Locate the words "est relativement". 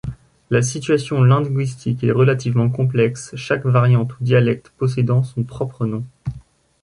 2.03-2.69